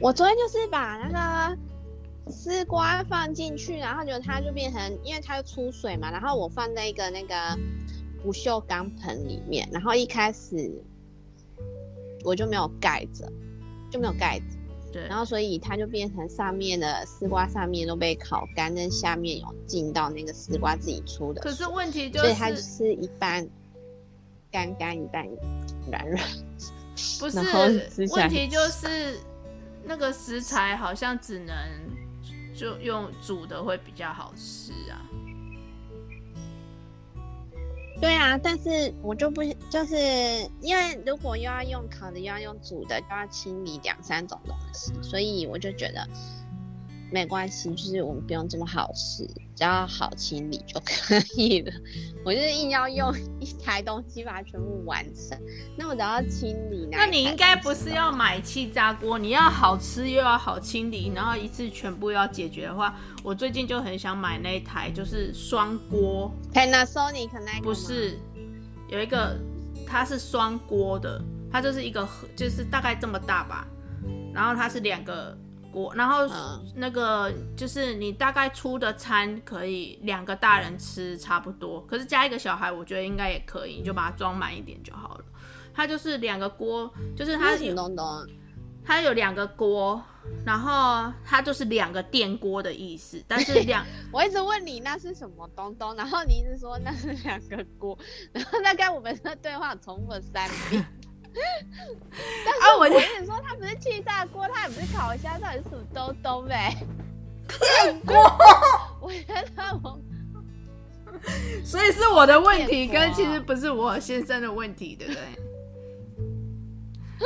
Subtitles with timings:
[0.00, 1.58] 我昨天就是把那个。
[2.30, 7.34] 丝瓜放进去，然后就它就变成，因为它出水嘛，然后我放在一个那个
[8.22, 10.70] 不锈钢盆里面，然后一开始
[12.22, 13.28] 我就没有盖着，
[13.90, 14.56] 就没有盖子，
[14.92, 23.48] 对，然后所以它就变成上面的丝瓜上面都被烤干，但下面有进到那个丝瓜自己出的，可是问题就是，所以它就是一半
[24.52, 25.26] 干干，一半
[25.90, 26.24] 软软，
[27.18, 29.18] 不 是，问题就是
[29.84, 31.54] 那个食材好像只能。
[32.52, 35.00] 就用煮的会比较好吃啊。
[37.98, 39.96] 对啊，但是我就不就是
[40.60, 46.06] 因为如果又要用烤的，又要用煮的，又要清理两三种东西，所以我就觉得。
[47.10, 51.72] 没关系，就是我们不用这么好吃，只要好清理就可以了。
[52.24, 55.36] 我就是硬要用一台东西把它全部完成，
[55.76, 56.98] 那我只要清理那。
[56.98, 59.18] 那你应该不是要买气炸锅？
[59.18, 66.32] 你要好吃又要好清理，然后一次全部要解决的话，我最近就很想买那一台，就是双锅。
[66.52, 67.62] Panasonic 那个？
[67.62, 68.18] 不是，
[68.88, 69.36] 有一个
[69.86, 71.20] 它是双锅的，
[71.50, 73.66] 它就是一个盒，就是大概这么大吧，
[74.32, 75.36] 然后它是两个。
[75.72, 76.28] 锅，然后
[76.74, 85.24] 那个就是你大概出的餐可以两个大人吃差不多，可是加一个小孩，我觉得应该也可以，你就把它装满一点就好了。
[85.72, 88.26] 它就是两个锅，就是它有东东，
[88.84, 90.02] 它有两个锅，
[90.44, 93.22] 然后它就是两个电锅的意思。
[93.26, 97.96] 但是两， 我一直问你那是什么东东，然后你一直说那是两个锅，
[98.32, 100.84] 然后大概我们的对话重复了三遍。
[102.44, 106.76] 但是我跟你说，它不是气炸锅，它也不是烤箱，它是什么东东呗？
[107.84, 108.14] 电锅，
[109.00, 109.24] 我觉
[109.56, 109.98] 得我，
[111.64, 115.22] 所以是我的问题，跟其实不是我先生的问题，对不对？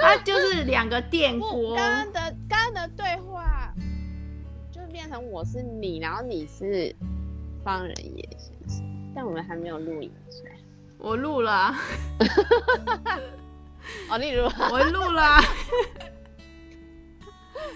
[0.01, 1.77] 它就是两个电锅。
[1.77, 3.73] 刚刚的刚刚的对话
[4.73, 6.95] 就变成我是你，然后你是
[7.63, 10.13] 方人野先生，但我们还没有录影，
[10.99, 11.79] 我录了啊。
[14.09, 14.45] 哦，例如。
[14.71, 15.41] 我录了、啊，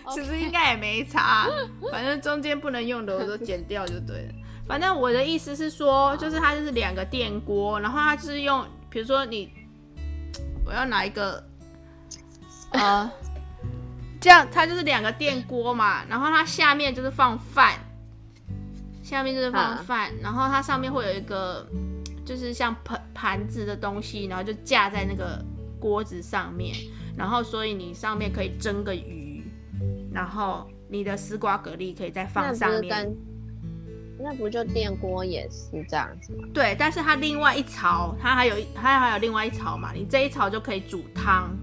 [0.13, 1.47] 其实应该也没差，
[1.91, 4.35] 反正中间不能用的我都剪掉就对了。
[4.67, 9.51] 反正我的意思是说，就是它就是两个电锅，然后它就是用，比如说你，
[10.67, 11.43] 我要拿一个，
[12.73, 13.11] 呃，
[14.21, 17.75] 这样它就是两个电锅嘛，然后它下面就是放饭，
[19.03, 21.67] 下面就是放饭，然后它上面会有一个，
[22.27, 25.43] 就是像盆盘子的东西，然后就架在那个。
[25.79, 26.75] 锅子上面，
[27.17, 29.43] 然后所以你上面可以蒸个鱼，
[30.13, 33.15] 然后你的丝瓜蛤蜊可以再放上面。
[34.21, 36.49] 那不就电锅也是这样子吗？
[36.53, 41.57] 对，但是它另外一槽，它还有它还有另外一槽嘛，你这一槽就可以煮汤。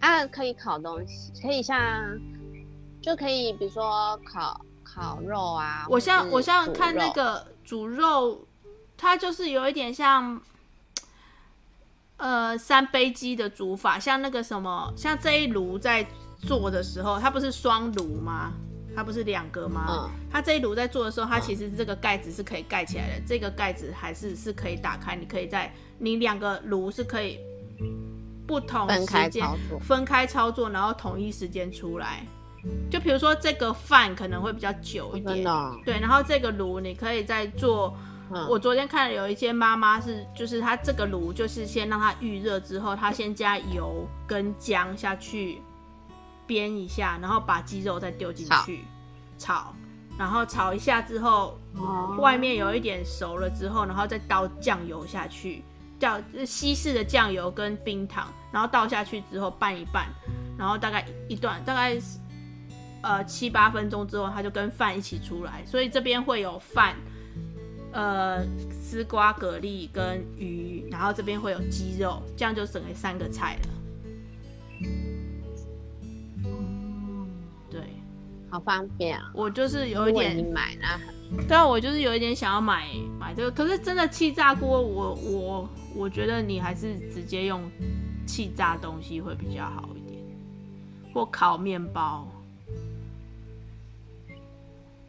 [0.00, 1.78] 啊，可以烤东西，可以像
[3.02, 5.86] 就可以，比如说烤烤肉啊。
[5.90, 8.46] 我像我像看那个煮肉，
[8.96, 10.40] 它就是有一点像。
[12.22, 16.06] 呃，三杯鸡的煮法，像那个什么，像这一炉在
[16.38, 18.52] 做的时候，它不是双炉吗？
[18.94, 19.86] 它不是两个吗？
[19.88, 20.10] 嗯。
[20.30, 27.40] 它这一炉在做的时候，它其实这个盖子是可以盖起来的，嗯、这个盖子还是是可以打开，你可以在你两个炉是可以
[28.46, 29.44] 不同时间
[29.80, 32.24] 分开操作，然后同一时间出来。
[32.88, 37.96] 就比如说这个饭可能会比较久一点，哦、对，然后这个炉你可以再做。
[38.48, 45.60] 我昨天看了有一些妈妈是，就是她这个炉就是先让它预热之后，她先加油跟姜下去
[46.48, 48.84] 煸一下，然后把鸡肉再丢进去
[49.38, 49.74] 炒，
[50.18, 51.58] 然后炒一下之后，
[52.18, 55.62] 外面有一点熟了之后，然后再倒酱油下去，
[56.00, 60.08] 倒西式的酱油跟冰糖，然后倒下去之后拌一拌，
[60.56, 61.98] 然后大概一段大概
[63.02, 66.96] 呃七八分钟之后，它就跟饭一起出来，所以这边会有饭。
[67.92, 73.68] 呃，丝瓜、蛤蜊跟鱼，然后这边会有鸡肉，这样就省了三个菜了。
[77.70, 77.80] 对，
[78.50, 79.30] 好方便啊！
[79.34, 80.98] 我就是有一点买啦，
[81.46, 82.88] 对啊，我就是有一点想要买
[83.20, 87.62] 买这个，可是真的气炸锅，我我我觉得你还是直接用
[88.26, 90.22] 气炸东西会比较好一点。
[91.12, 92.26] 或烤面包。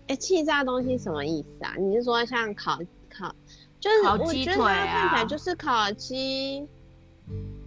[0.07, 1.75] 哎、欸，气炸东西什么意思啊？
[1.79, 2.77] 你是说像烤
[3.09, 3.33] 烤，
[3.79, 4.85] 就是烤鸡腿啊？
[4.85, 6.67] 看起来就是烤鸡，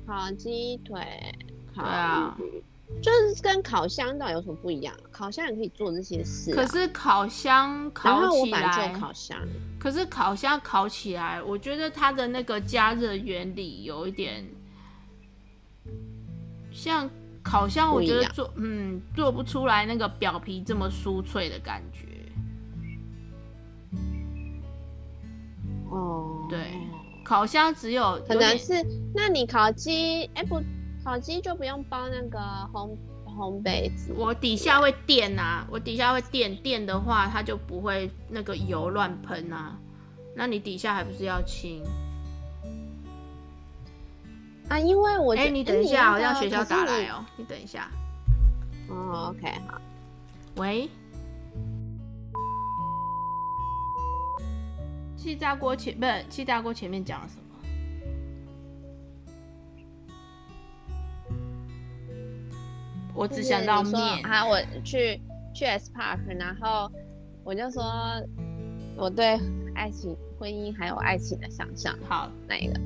[0.06, 1.00] 烤鸡腿，
[1.74, 2.36] 烤鱼，啊、
[3.02, 4.94] 就是跟烤箱到底有什么不一样？
[5.10, 9.38] 烤箱也可以做这些事、啊，可是烤箱烤起来，做烤箱，
[9.78, 14.46] 可是烤箱烤起来，我觉得它的那个加热原理有一点
[16.70, 17.08] 像
[17.42, 22.00] 烤箱，我觉得做嗯做不出来那个表皮这么酥脆的感觉。
[25.96, 26.58] 哦，对，
[27.24, 28.74] 烤箱只有可能是，
[29.14, 30.62] 那你烤鸡，哎、欸、不，
[31.02, 32.38] 烤鸡就不用包那个
[32.70, 32.94] 烘
[33.24, 39.74] 烘焙纸，我底下会垫呐、啊，我底下会垫垫的话，它就不会那个油乱喷啊。
[40.34, 41.82] 那你底下还不是要清？
[44.68, 47.90] 啊，因为我哎、欸，你等一下，好像学校打来哦、喔，你等一下。
[48.90, 49.80] 哦，OK，好，
[50.56, 50.90] 喂。
[55.16, 57.42] 气炸锅前不是气炸锅前面讲了什么？
[63.14, 64.24] 我只想到面。
[64.24, 65.20] 啊，我去
[65.54, 66.90] 去 S Park，然后
[67.42, 67.82] 我就说
[68.96, 69.40] 我对
[69.74, 71.98] 爱情、婚姻还有爱情的想象。
[72.06, 72.78] 好，哪一个？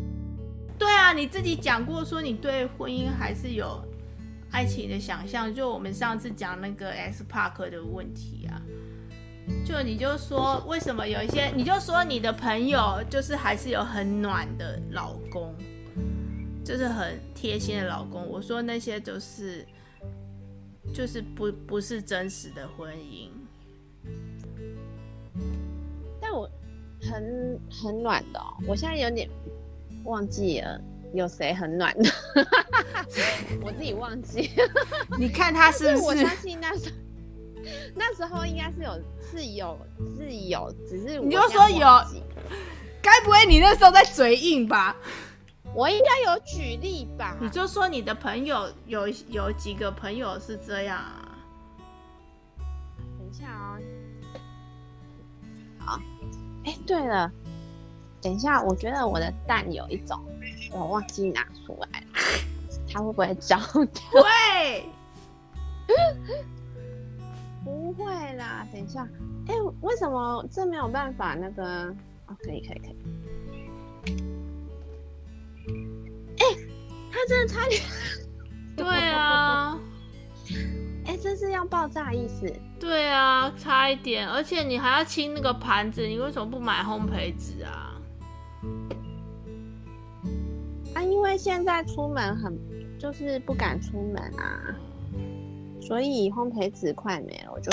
[0.78, 3.82] 对啊，你自己讲过说你对婚姻还是有
[4.50, 8.62] 爱情的想象，就我们上次讲那个 S Park 的问题啊。
[9.64, 15.54] 就你就说为什么有一些，你就说你的朋友就是还是有很暖的老公，
[16.64, 18.26] 就是很贴心的老公。
[18.28, 19.64] 我说那些就是
[20.92, 23.28] 就是不不是真实的婚姻。
[26.20, 26.48] 但我
[27.00, 29.28] 很很暖的哦，我现在有点
[30.04, 30.80] 忘记了
[31.14, 32.10] 有谁很暖的，
[33.62, 34.50] 我自己忘记。
[35.18, 36.04] 你看他是不是？
[36.06, 36.96] 我相信那时候。
[37.94, 39.78] 那时候应该是有是有
[40.16, 41.86] 是有，只是你就说有，
[43.02, 44.96] 该不会你那时候在嘴硬吧？
[45.72, 47.36] 我应该有举例吧？
[47.40, 51.38] 你就说你的朋友有有几个朋友是这样啊？
[53.18, 53.80] 等一下啊、喔，
[55.78, 56.00] 好，
[56.64, 57.30] 哎、欸，对了，
[58.20, 60.20] 等一下，我觉得我的蛋有一种，
[60.72, 62.06] 我忘记拿出来了，
[62.92, 64.22] 它会不会焦掉？
[64.22, 64.84] 会。
[67.64, 68.04] 不会
[68.34, 69.06] 啦，等一下，
[69.46, 71.34] 哎、欸，为什么这没有办法？
[71.34, 71.94] 那个，
[72.26, 72.96] 哦，可以，可以，可以。
[76.38, 76.56] 哎、欸，
[77.12, 77.82] 他真的差点。
[78.76, 79.78] 对啊。
[81.04, 82.50] 哎、欸，这是要爆炸意思？
[82.78, 88.00] 对啊，差一点，而且你还要清那个盘子，你为什么不买烘焙纸啊？
[90.94, 92.58] 啊，因为现在出门很，
[92.98, 94.74] 就是不敢出门啊。
[95.90, 97.72] 所以烘焙纸快没了，我就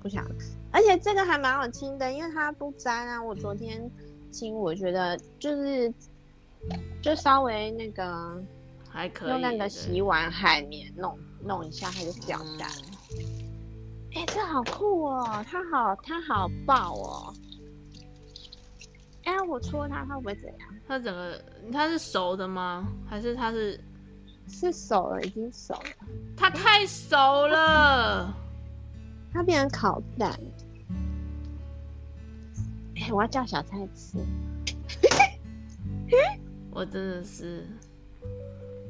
[0.00, 0.24] 不想。
[0.70, 3.20] 而且这个还蛮好清的，因为它不粘啊。
[3.20, 3.90] 我昨天
[4.30, 5.92] 清，我觉得就是
[7.02, 8.40] 就稍微那个
[8.88, 12.72] 还可以，用那个洗碗海绵弄弄一下，它就掉下来。
[14.14, 15.44] 哎、嗯欸，这好酷哦！
[15.50, 17.34] 它好，它好爆哦！
[19.24, 20.68] 哎、欸，我戳它，它会不会怎样？
[20.86, 22.86] 它整个它是熟的吗？
[23.10, 23.80] 还是它是？
[24.48, 25.80] 是熟了，已经熟了。
[26.36, 28.34] 它太熟了，
[29.32, 30.38] 它变成烤蛋。
[32.96, 34.18] 哎、欸，我要叫小菜吃。
[36.70, 37.66] 我真的是，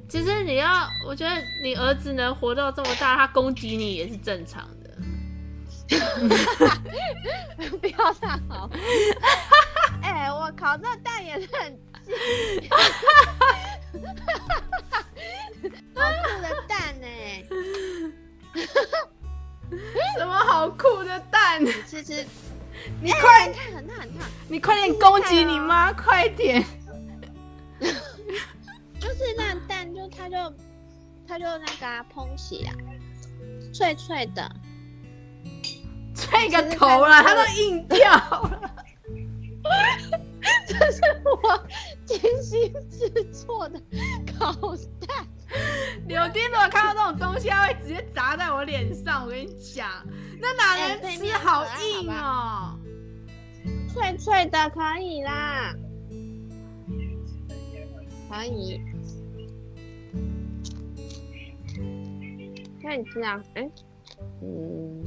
[0.08, 4.90] 其实你要，我觉得你儿子能活到这么大，他攻击你也是正常的。
[7.80, 8.68] 不要这样好。
[10.02, 11.78] 哎、欸，我烤这蛋也是很。
[15.94, 17.46] 好酷的蛋呢、欸！
[20.18, 21.64] 什么好酷的蛋？
[21.86, 22.24] 吃吃，
[23.02, 26.64] 你快、欸、看很烫很烫，你快点攻击你妈，快点！
[27.80, 30.36] 就是那蛋就它就
[31.26, 32.74] 它就那个、啊、蓬起啊，
[33.72, 34.50] 脆脆的，
[36.14, 38.72] 脆个头了，它都硬掉了。
[40.68, 41.66] 这是我
[42.04, 43.80] 精心制作的
[44.38, 44.52] 烤
[45.06, 45.26] 蛋。
[46.06, 49.24] 柳丁如果看到这种东西，他会直接砸在我脸上。
[49.24, 49.88] 我跟你讲，
[50.40, 51.32] 那哪能吃？
[51.34, 52.78] 好硬哦、喔
[53.64, 53.88] 欸！
[53.88, 55.74] 脆脆的可以啦，
[58.30, 58.80] 可以。
[62.82, 63.42] 那你吃啊？
[63.54, 63.70] 哎、欸，
[64.42, 65.04] 嗯，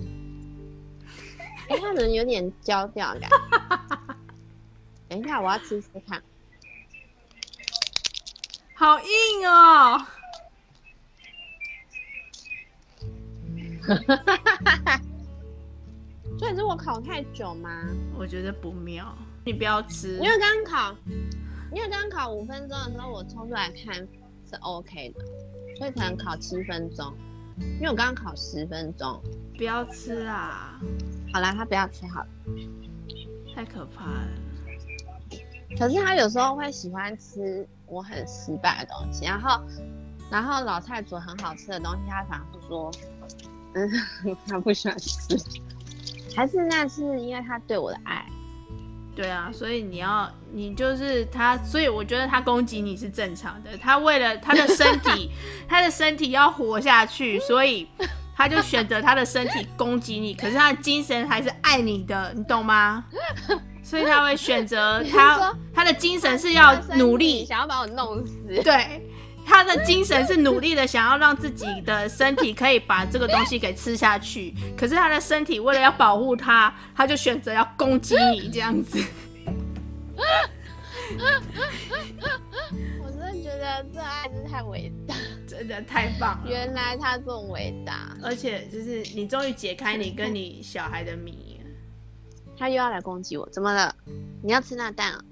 [1.69, 3.37] 哎、欸，它能有点焦掉感觉。
[5.07, 6.21] 等一下，我要吃吃看。
[8.75, 10.07] 好硬哦、喔！
[16.38, 17.69] 所以是我烤太久吗？
[18.17, 19.13] 我觉得不妙，
[19.46, 20.17] 你不要吃。
[20.19, 20.96] 因为刚烤，
[21.74, 23.96] 因为刚烤五分钟的时候，我抽出来看
[24.50, 25.19] 是 OK 的，
[25.77, 27.13] 所以可能烤七分钟。
[27.62, 29.22] 因为我刚刚烤十分钟，
[29.58, 30.79] 不要吃啊！
[31.34, 32.27] 好啦，他不要吃好了，
[33.53, 34.29] 太可怕了。
[35.77, 39.62] 可是他有时候会喜欢吃我很失败的东西，然后，
[40.31, 42.89] 然后老蔡煮很好吃的东西，他反而说，
[43.73, 45.38] 嗯， 他不喜欢吃。
[46.35, 48.25] 还是那是因为他对我的爱，
[49.15, 53.77] 对啊，所以你要你就是他，所以我觉得他攻击你是正常的。
[53.77, 55.31] 他为了他的身体，
[55.67, 57.88] 他的身体要活下去，所以
[58.35, 60.33] 他就选择他的身体攻击你。
[60.33, 63.03] 可是他的精神还是爱你的，你懂吗？
[63.83, 68.33] 所以他会选择他他的精神是要努力，想要把我弄死。
[68.63, 69.08] 对。
[69.49, 74.53] 他的精神是努力的，想要让自己的身体可以把这个东西给吃下去。
[74.77, 78.99] 可是他的身体为了要保护他，他就选择要攻击你这样子。
[83.01, 85.15] 我真的觉得这爱是太伟大，
[85.47, 86.47] 真的太棒了。
[86.47, 91.59] 原来他这么伟大，而且就是你终于解开你跟你小孩的谜。
[92.55, 93.95] 他又要来攻击我，怎么了？
[94.43, 95.23] 你要吃那蛋啊？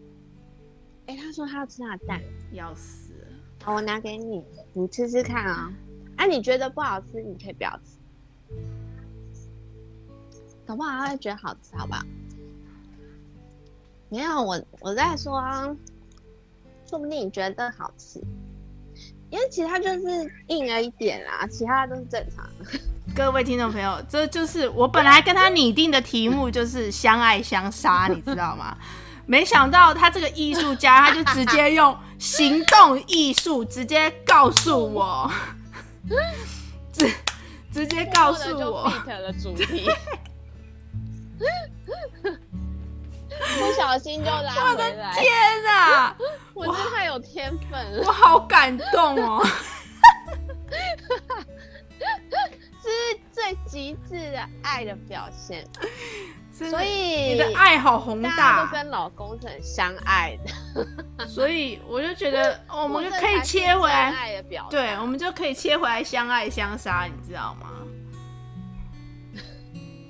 [1.05, 2.19] 哎、欸，他说他要吃那蛋，
[2.51, 3.06] 要死。
[3.73, 4.43] 我拿给你，
[4.73, 5.73] 你吃吃看啊！
[6.15, 8.55] 哎、啊，你觉得不好吃，你可以不要吃，
[10.65, 12.01] 搞不好他会觉得好吃，好不好？
[14.09, 15.67] 没有，我我在说，啊
[16.89, 18.21] 说不定你觉得好吃，
[19.29, 22.79] 因为其他就是硬了一点啦，其他都是正常的。
[23.13, 28.77] 各位听众朋友，这就是我本来跟他拟定的题目，就是相爱相杀，你知道吗？
[29.27, 35.29] 没想到他这个艺术家，他就直接用行动艺术直接告诉我，
[36.93, 37.11] 直
[37.71, 39.89] 直接告诉我的主题，
[42.19, 45.11] 不小心就拉回来。
[45.19, 46.15] 天哪，
[46.53, 49.45] 我真太有天分了，我好感动哦！
[51.99, 52.37] 这
[52.81, 55.67] 是最极致的爱的表现。
[56.65, 67.73] 所以你的爱好宏大，大家都跟老公是很相爱的， 所以我就觉得，我们就可以切回来，对，我们就可以切回来相爱相杀，你知道吗？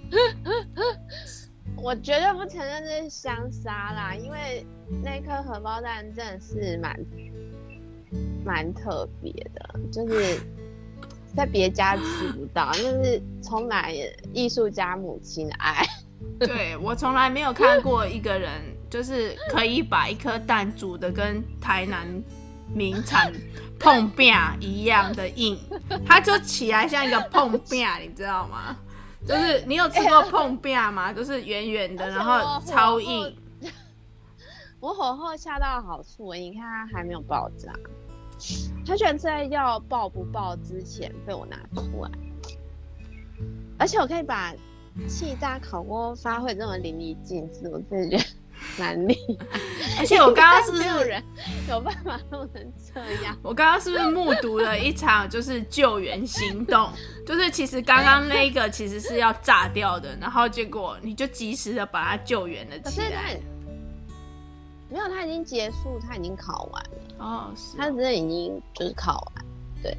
[1.76, 4.66] 我绝对不承认这是相杀啦，因为
[5.04, 6.98] 那颗荷包蛋真的是蛮
[8.46, 10.40] 蛮特别的，就是
[11.36, 13.92] 在别家吃不到，那是充满
[14.34, 15.86] 艺术家母亲的爱。
[16.40, 22.08] 对，我从来没有看过一个人，就是可以把一颗蛋煮的跟台南
[22.74, 23.32] 名产
[23.80, 25.58] 碰饼一样的硬，
[26.06, 28.76] 它就起来像一个碰饼，你知道吗？
[29.28, 31.12] 就是你有吃过碰饼吗？
[31.12, 33.36] 就是圆圆的，然后超硬。
[34.80, 37.74] 我火候恰到好处，你看它还没有爆炸，
[38.86, 42.12] 它居然在要爆不爆之前被我拿出来，
[43.80, 44.54] 而且我可以把。
[45.08, 48.24] 气炸烤锅发挥这么淋漓尽致，我真的觉得
[48.78, 49.16] 蛮厉
[49.52, 49.60] 害。
[50.00, 51.24] 而且我刚刚是不是没有人
[51.70, 53.38] 有办法弄成这样？
[53.44, 56.90] 我刚刚是不是目睹了一场就是救援行动？
[57.26, 63.40] 就是其实刚刚那个其实是要炸掉的，然后结果你就及时的把它救援了起来。
[64.90, 66.90] 没有，它已经结束，它已经烤完了。
[67.20, 69.46] 哦，是哦，它真的已经就是烤完，
[69.84, 69.98] 对。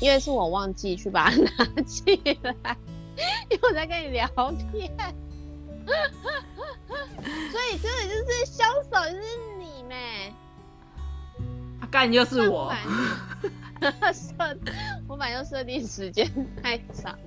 [0.00, 2.76] 因为是我忘记去把它 拿起来。
[3.50, 4.26] 因为我在跟你聊
[4.70, 4.90] 天，
[7.50, 9.22] 所以真的就是凶手就是
[9.58, 10.32] 你咩？
[11.80, 12.72] 啊，干就是我。
[14.12, 14.58] 设
[15.08, 16.24] 我反正设定时间
[16.62, 17.18] 太长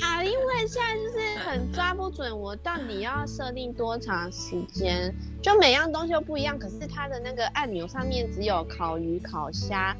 [0.00, 5.14] 啊，因为现在就是很抓不准，我到底要设定多长时间？
[5.42, 9.96] 就每样东西都不一样，可是它的那个按钮上面只有烤鱼、烤虾。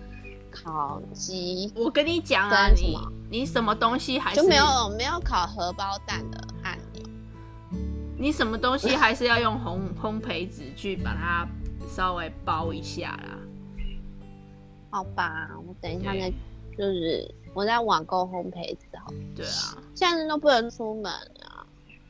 [0.65, 2.99] 烤鸡，我跟你讲啊，你
[3.31, 4.65] 你什么东西还是就没有
[4.97, 7.05] 没有烤荷包蛋的按钮？
[8.19, 11.47] 你什么东西还是要用烘烘焙纸去把它
[11.89, 13.39] 稍微包一下啦？
[14.91, 16.31] 好吧，我等一下再，
[16.77, 19.13] 就是我在网购烘焙纸好。
[19.37, 21.65] 对啊，现在都不能出门啊。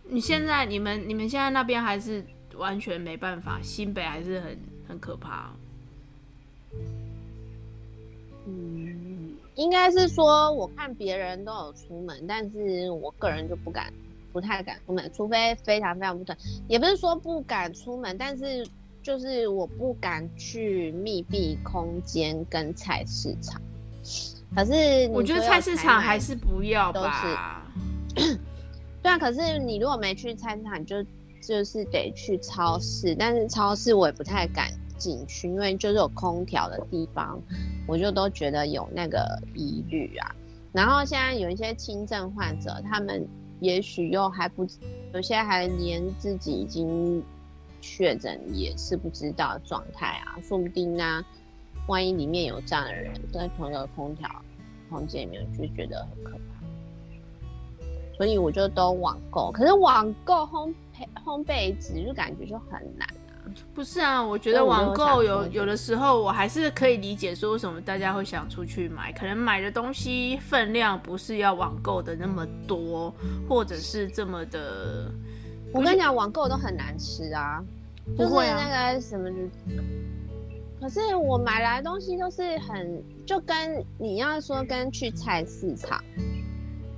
[0.05, 2.25] 你现在你们你们现在那边还是
[2.57, 5.50] 完全没办法，新北还是很很可怕。
[8.49, 13.93] 嗯，应该是说，我看别人都有出门，但是我个人就不敢，
[14.33, 16.35] 不太敢出门，除非非常非常不同。
[16.67, 18.67] 也不是说不敢出门，但是
[19.02, 23.61] 就是我不敢去密闭空间跟菜市场，
[24.55, 27.67] 可是我觉得菜市场还是不要吧。
[29.02, 31.05] 对啊，可是你如果没去菜市场，就
[31.40, 33.14] 就是得去超市。
[33.14, 37.40] 但是超市我也不太敢进去，因为就是有空调的地方，
[37.87, 40.35] 我就都觉得有那个疑虑啊。
[40.73, 43.26] 然后现在有一些轻症患者，他们
[43.61, 44.67] 也许又还不，
[45.14, 47.23] 有些还连自己已经
[47.81, 51.25] 确诊也是不知道状态啊，说不定呢、
[51.87, 54.28] 万一里面有这样的人在同一个空调
[54.90, 56.38] 空间里面，就觉得很可怕。
[58.17, 63.09] 所以我就都网购，可是网购烘焙烘焙纸就感觉就很难。
[63.75, 73.14] 不是啊，我觉得网购有有的时候我还是可以理解说为什么大家会想出去买，可能买的东西分量不是要网购的那么多，
[73.49, 75.11] 或者是这么的。
[75.73, 77.62] 我跟你讲，网购都很难吃啊，
[78.17, 79.31] 就是那个什么，
[80.81, 86.02] 可是我买来的东西都是很，就跟你要说跟去菜市场。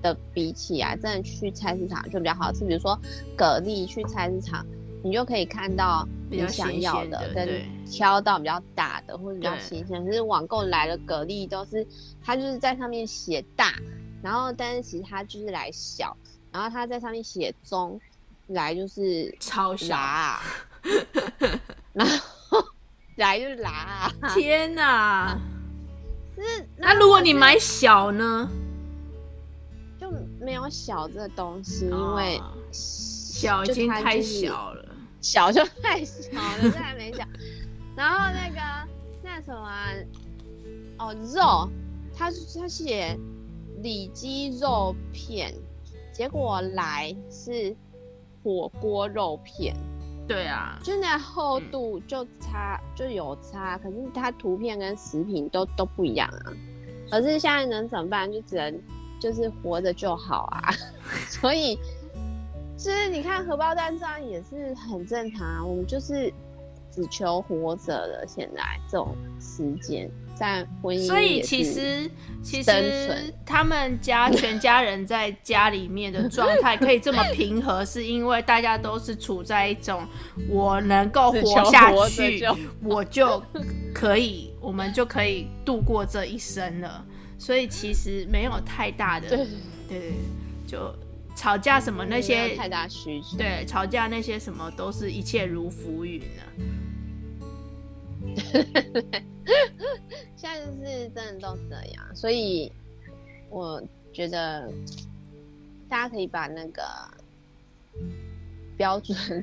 [0.03, 2.65] 的比起来，真的去菜市场就比较好吃。
[2.65, 2.99] 比如说
[3.37, 4.65] 蛤蜊，去菜市场
[5.05, 10.05] 你就可以看到你想要的，跟挑到比较大的或者比较新鲜。
[10.05, 11.87] 可是网购来的蛤蜊都是，
[12.25, 13.75] 它就是在上面写大，
[14.23, 16.17] 然后但是其实它就是来小，
[16.53, 18.01] 然后它在上面写中，
[18.47, 19.97] 来就是超小，
[21.93, 22.65] 然后
[23.17, 24.13] 来就是拉。
[24.35, 25.39] 天哪！
[26.37, 28.49] 是那如果你买小呢？
[30.01, 30.11] 就
[30.41, 32.41] 没有小这个东西，因为
[32.73, 34.70] 小已经太小了，
[35.21, 37.29] 小就太小了，这还没讲。
[37.97, 38.61] 然后那个
[39.23, 39.89] 那什么、啊，
[40.99, 41.69] 哦肉，
[42.17, 43.19] 他他写
[43.83, 45.55] 里脊肉片，
[46.13, 47.77] 结果来是
[48.43, 49.77] 火锅肉片。
[50.27, 56.53] 对啊，就那厚度就差、嗯、就有差，可是它图片跟食品都都不一样啊。
[57.11, 58.33] 可是现在能怎么办？
[58.33, 58.81] 就只能。
[59.21, 60.73] 就是活着就好啊，
[61.29, 61.79] 所以
[62.81, 65.63] 其实你看荷包蛋这样也是很正常啊。
[65.63, 66.33] 我们就是
[66.91, 72.11] 只求活着的，现在这种时间在婚姻，所以其实
[72.43, 80.03] 其实他们家全家人在家里面的状态可以这么平和，是因为大家都是处在一种
[80.49, 82.43] 我能够活下去，
[82.83, 83.43] 我就
[83.95, 87.05] 可以，我们就可以度过这一生了。
[87.37, 89.47] 所以其实没有太大的，对对
[89.87, 90.13] 对，
[90.67, 90.95] 就
[91.41, 93.39] 吵架什么那些，太大需求。
[93.39, 96.43] 对，吵架那些什么都是一切如浮云呢。
[100.37, 102.71] 现在就是真的都这样，所以
[103.49, 104.71] 我觉得
[105.89, 106.83] 大家可以把那个
[108.77, 109.43] 标准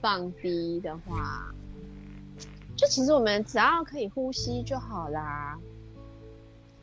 [0.00, 1.52] 放低的话，
[2.76, 5.58] 就其实我们只要可以呼吸就好啦。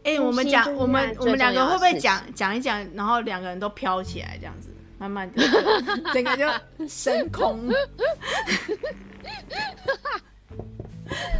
[0.03, 5.43] 哎、欸，我们讲，我们我们两个会不会讲讲一讲，然后两个人都飘起来，这样子，慢慢的，
[6.11, 7.67] 整个就升空。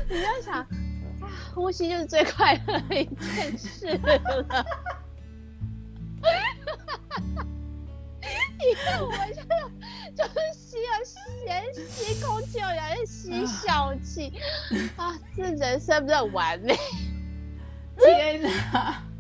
[0.10, 0.64] 你要想，
[1.56, 4.66] 呼吸就是最快乐的一件事了。
[8.60, 9.56] 你看，我们现在
[10.16, 14.32] 就是吸了先吸空气，然后吸笑气，
[14.98, 16.78] 啊，这人生不是很完美？
[17.98, 19.04] 天哪！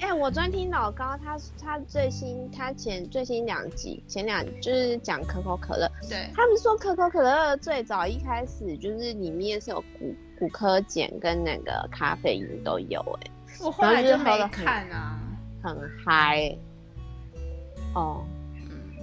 [0.00, 15.18] 哎、欸，我昨天听老高，他他最新他前最新两集前两就是讲可口可乐，对，他们说可口可乐最早一开始就是里面是有骨骨科碱跟那个咖啡因都有、欸，哎，我后来就没看啊，
[15.62, 16.54] 很嗨
[17.94, 18.98] 哦，嗯，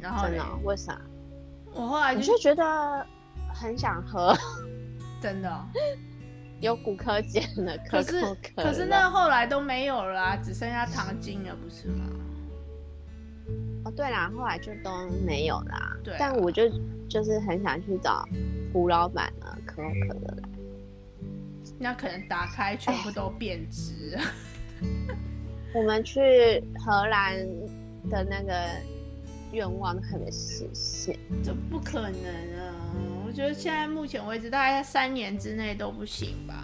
[0.00, 0.44] 然后呢？
[0.64, 1.00] 为啥？
[1.72, 3.06] 我后来就，就觉得
[3.52, 4.36] 很想喝，
[5.20, 5.64] 真的、哦。
[6.60, 8.22] 有骨科碱的可是
[8.56, 12.04] 可是那后来都没有了、啊，只剩下糖精了，不是吗？
[13.84, 14.90] 哦，对啦，后来就都
[15.26, 15.96] 没有啦。
[16.02, 16.62] 对、啊，但我就
[17.08, 18.26] 就是很想去找
[18.72, 20.48] 胡老板的可口可乐来。
[21.78, 24.18] 那可能打开全部都变质。
[25.74, 27.36] 我们去荷兰
[28.08, 28.54] 的那个
[29.52, 32.12] 愿望还没实现，这不可能
[33.34, 36.54] 觉得现在目前为止，大概在三年之内都不行吧。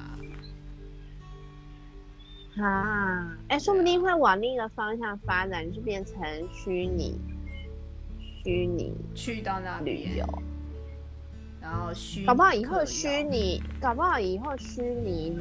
[2.62, 6.14] 啊，哎、欸，说不定会往另一个方向发展，就变成
[6.52, 7.18] 虚拟，
[8.44, 10.24] 虚拟去到那旅游，
[11.60, 15.36] 然后虚，搞不好以后虚拟，搞不好以后虚拟，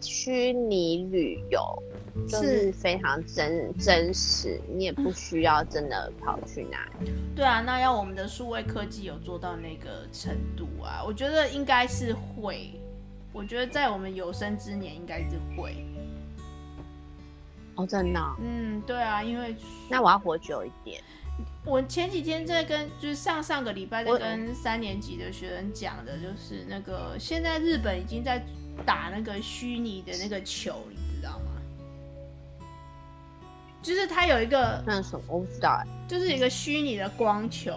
[0.00, 1.82] 虚拟旅游。
[2.28, 7.12] 就是非常真真实，你也不需要真的跑去哪里。
[7.34, 11.02] 对啊，那要我们的数位科技有做到那个程度啊？
[11.04, 12.72] 我觉得应该是会，
[13.32, 15.84] 我觉得在我们有生之年应该是会。
[17.76, 18.34] 哦，真的哦？
[18.40, 19.54] 嗯，对啊，因为
[19.90, 21.02] 那我要活久一点。
[21.66, 28.42] 我前几天在跟，就是上上个礼拜在跟三年级的学生讲的，就是那个现在日本已经在
[28.86, 30.78] 打那个虚拟的那个球？
[33.86, 37.72] 就是它有一个那什么，我不知道哎，就是一个虚拟的光球。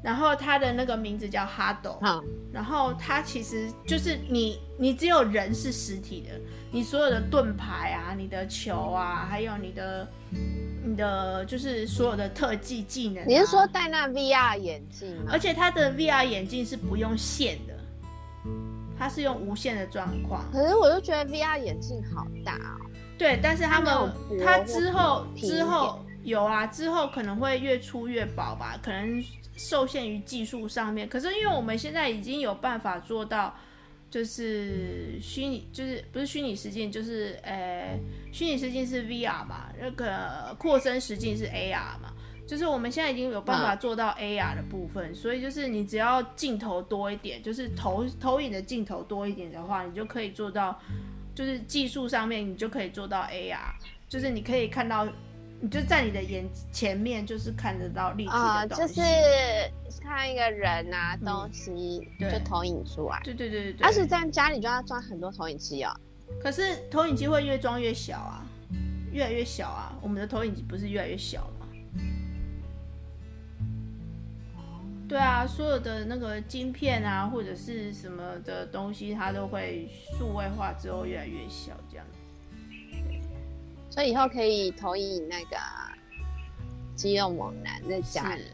[0.00, 6.40] 然后它的那个名字叫哈斗，嗯，然后它其实就是你，你只有人是实体的，
[6.72, 10.08] 你所有的盾牌啊，你的球啊，还有你的，
[10.84, 13.26] 你的就是所有的特技技能啊。
[13.28, 15.30] 你是说戴那 VR 眼镜吗？
[15.30, 17.74] 而且它的 VR 眼镜是不用线的，
[18.98, 20.44] 它是用无线的状况。
[20.52, 22.90] 可是我就觉得 VR 眼镜好大哦。
[23.18, 24.12] 对，但是他们
[24.44, 29.24] 他之后之后有啊，之后可能会越出越薄吧，可能。
[29.54, 33.54] 受限于技术上面，可是因为我们现在已经有办法做到，
[34.10, 37.96] 就是虚拟，就是不是虚拟实境，就是呃，
[38.32, 42.14] 虚拟实境是 VR 嘛，那个扩增实境是 AR 嘛，
[42.46, 50.80] 就是我们现在已经有办法做到 AR 的部分，所以就是你只要镜头多一点，就是投投影的镜头多一点的话，你就可以做到，
[51.34, 53.58] 就是技术上面你就可以做到 AR，
[54.08, 55.06] 就是你可以看到。
[55.64, 63.20] 你就在你的眼前面，就是看得到立体的东西，呃、就是看一个人啊东西，就投影出来。
[63.22, 63.86] 对对对对对。
[63.86, 65.94] 而且在家里就要装很多投影机哦。
[66.42, 68.44] 可是投影机会越装越小啊，
[69.12, 69.96] 越来越小啊。
[70.02, 71.61] 我们的投影机不是越来越小吗？
[75.08, 79.86] 对啊，所有的那个晶片啊，或者是什么的东西，它都会
[80.18, 82.06] 数位化之后越来越小，这样。
[83.90, 85.56] 所以以后可以投影那个
[86.96, 88.44] 肌肉猛男在家里，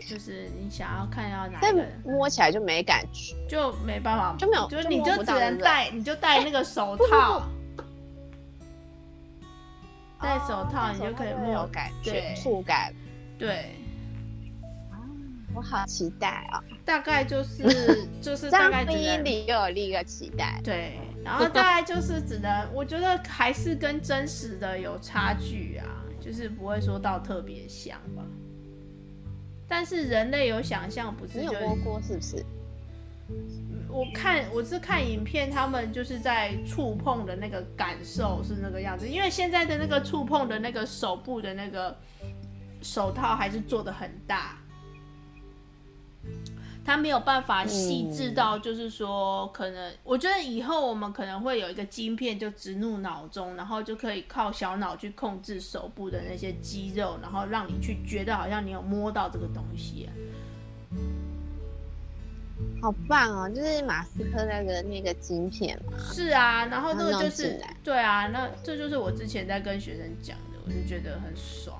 [0.00, 7.46] 就是你想要看要哪个，但摸起来就没感觉，就没办法，就没有，就是你就只能戴，你就戴那个手套，
[10.20, 12.92] 戴手套你就可以摸，有感觉，触感，
[13.38, 13.76] 对。
[15.58, 16.62] 我好期待啊！
[16.84, 20.96] 大概就是 就是大概第一里又有另一个期待，对。
[21.24, 25.84] 然后大概就是只能，我觉得还是跟真实的有差距啊，
[26.20, 28.22] 就是不会说到特别像吧。
[29.66, 31.40] 但是人类有想象，不是？
[31.40, 32.46] 你有摸过是不是？
[33.90, 41.98] 我看我是看影片，他们就是在触碰的那个感受是那个样子，因为现在的那个触碰的那个手部的那个
[42.80, 44.56] 手套还是做的很大。
[46.84, 60.08] 他没有办法细致到，就是说，可能我觉得以后我们可能会有一个晶片，就植入脑中，然后就可以靠小脑去控制手部的那些肌肉，然后让你去觉得好像你有摸到这个东西。
[62.80, 63.48] 好棒哦！
[63.48, 65.92] 就是马斯克那个那个晶片嘛。
[65.98, 71.78] 是啊，然后那个就是对啊，那这就是我之前在跟学生讲的，我就觉得很爽。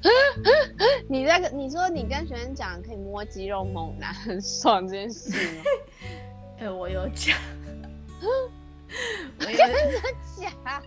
[1.08, 5.62] 你在你说你跟学生讲可以摸肌肉猛男很爽这件事吗？
[6.58, 7.36] 哎、欸，我有讲，
[9.38, 9.56] 我有
[10.36, 10.82] 讲，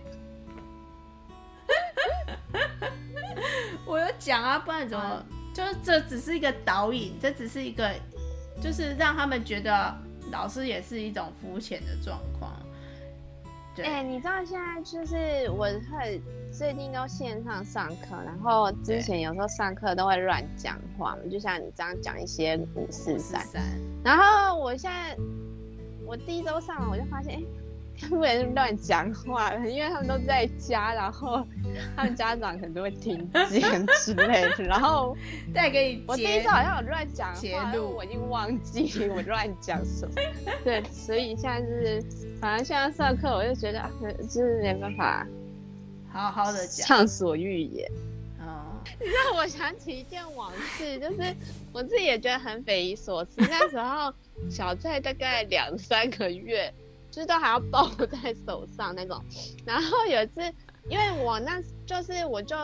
[3.86, 5.24] 我有讲啊，不然怎么？
[5.54, 7.92] 就是这只是一个导引，这只是一个，
[8.62, 9.94] 就是让他们觉得
[10.30, 12.50] 老师也是一种肤浅的状况。
[13.78, 16.20] 哎、欸，你知道现在就是我会
[16.52, 23.42] 最近都线上上课，然后之前有时候上课都会乱讲话，就像你这样讲一些五四三，
[24.04, 25.16] 然后我现在
[26.06, 27.46] 我第一周上完我就发现，哎、欸。
[28.08, 31.46] 不能乱讲话，因为他们都在家，然后
[31.96, 34.64] 他们家长可能都会听见之类的。
[34.64, 35.16] 然后
[35.54, 40.14] 再给你，我第一次好像有乱讲话，我已经忘记我乱讲什么。
[40.64, 42.02] 对，所以现在就是，
[42.40, 43.90] 反正现在上课，我就觉得啊，
[44.28, 45.26] 就是没办法
[46.10, 47.88] 好好的讲，畅所欲言。
[48.40, 51.34] 哦， 让我想起一件往事，就是
[51.72, 53.32] 我自己也觉得很匪夷所思。
[53.38, 54.12] 那时候
[54.50, 56.72] 小蔡大概两三个月。
[57.12, 59.22] 就是都还要抱 在手上那种，
[59.66, 60.40] 然后有一次，
[60.88, 62.56] 因为我那就是我就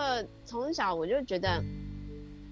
[0.47, 1.63] 从小我就觉得，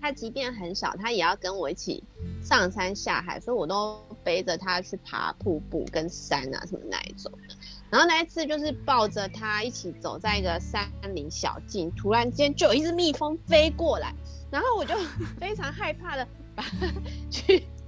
[0.00, 2.04] 他即便很小，他也要跟我一起
[2.44, 7.32] 上山下海，所以我都背着他去爬瀑布跟山啊什么那一种。
[7.88, 14.12] 然后那一次就是抱着他一起走在一个山林小径，突然间就有一只蜜蜂飞过来，
[14.50, 14.94] 然后我就
[15.40, 16.92] 非常害怕的把它
[17.30, 17.66] 去。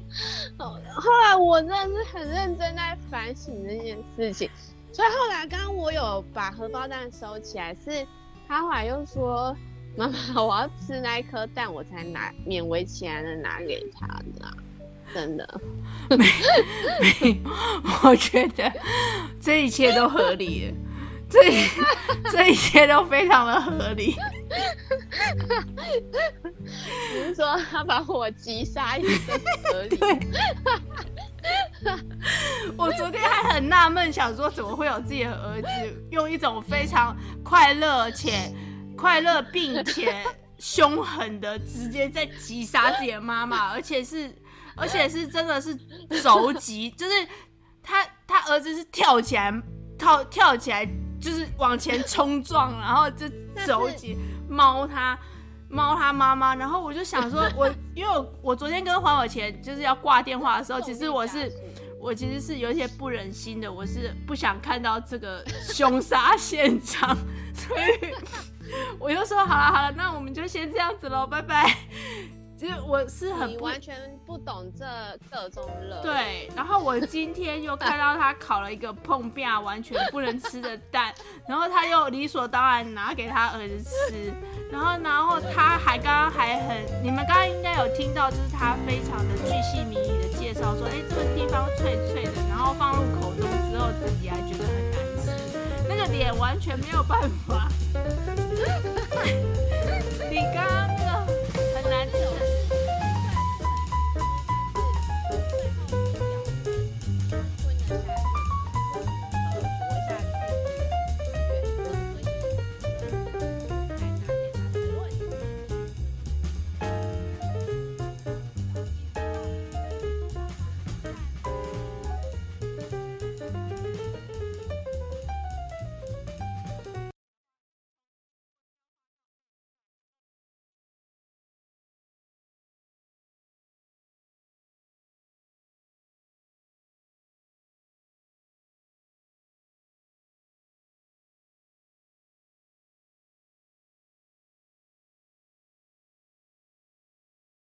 [0.58, 4.50] 后来我真的是很认真在反省这件事情，
[4.92, 8.06] 所以后来刚刚我有把荷包蛋收起来，是
[8.46, 9.56] 他后来又说
[9.96, 14.06] ：“妈妈，我要吃那一颗蛋，我才拿勉为其难的拿给他
[14.38, 14.48] 的。”
[15.14, 15.60] 真的，
[16.08, 17.42] 没没，
[18.02, 18.72] 我觉得
[19.38, 20.72] 这一切都合理，
[21.32, 21.40] 这
[22.30, 24.14] 这一切都非常的合理。
[27.14, 29.96] 你是说他把我击杀一生合理？
[29.96, 30.18] 对
[32.76, 35.68] 我昨天还很纳闷，想说怎么会有自己的儿子
[36.10, 38.52] 用一种非常快乐且
[38.96, 40.24] 快乐并且
[40.58, 44.32] 凶狠的直接在击杀自己的妈妈，而且是。
[44.74, 45.76] 而且是真的是
[46.22, 47.28] 肘击，就是
[47.82, 49.52] 他他儿子是跳起来
[49.98, 50.88] 跳跳起来，
[51.22, 53.26] 就是往前冲撞，然后就
[53.64, 55.16] 走起猫他
[55.68, 61.50] 猫他妈妈，然后我就想说 我，我因为我我昨天跟黄有钱就是要挂电话的时候， 其实我是
[62.00, 67.16] 我其实是有一些不忍心的，我是不想看到这个凶杀现场，
[67.54, 68.12] 所以
[68.98, 71.76] 我就说好了好了，那我们就先这样子喽，拜拜。
[72.62, 74.86] 其实我是很完全不懂这
[75.28, 76.00] 各种乐。
[76.00, 81.12] 对，然后我今天又看到他烤了一个碰壁完全不能吃的蛋，
[81.48, 84.32] 然后他又理所当然拿给他儿子吃，
[84.70, 95.32] 然后然后他还刚刚还很，你们刚刚应该有听到，就是他非常的巨细靡遗的介绍说，哎，这个地方脆脆的，然后放入口中之后自己还觉得很难吃，
[95.88, 97.68] 那个脸完全没有办法。